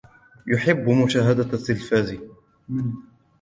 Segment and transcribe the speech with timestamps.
[0.47, 2.17] يحب مشاهدة التلفاز.